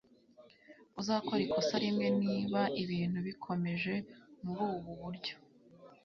uzakora 0.99 1.41
ikosa 1.47 1.75
rimwe 1.83 2.07
niba 2.21 2.61
ibintu 2.83 3.17
bikomeje 3.27 3.93
murubu 4.43 4.91
buryo 5.01 5.35